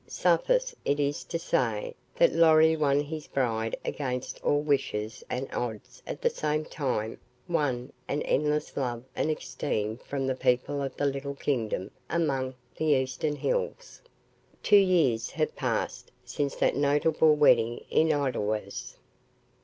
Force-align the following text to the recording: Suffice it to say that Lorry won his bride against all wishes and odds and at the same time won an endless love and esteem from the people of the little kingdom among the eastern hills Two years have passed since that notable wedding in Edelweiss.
Suffice 0.07 0.75
it 0.83 0.95
to 1.13 1.37
say 1.37 1.93
that 2.15 2.33
Lorry 2.33 2.75
won 2.75 3.01
his 3.01 3.27
bride 3.27 3.75
against 3.85 4.41
all 4.43 4.59
wishes 4.61 5.23
and 5.29 5.47
odds 5.53 6.01
and 6.07 6.15
at 6.15 6.23
the 6.23 6.29
same 6.31 6.65
time 6.65 7.19
won 7.47 7.93
an 8.07 8.23
endless 8.23 8.75
love 8.75 9.03
and 9.15 9.29
esteem 9.29 9.97
from 9.97 10.25
the 10.25 10.33
people 10.33 10.81
of 10.81 10.97
the 10.97 11.05
little 11.05 11.35
kingdom 11.35 11.91
among 12.09 12.55
the 12.77 12.85
eastern 12.85 13.35
hills 13.35 14.01
Two 14.63 14.75
years 14.75 15.29
have 15.29 15.55
passed 15.55 16.11
since 16.25 16.55
that 16.55 16.75
notable 16.75 17.35
wedding 17.35 17.85
in 17.91 18.11
Edelweiss. 18.11 18.97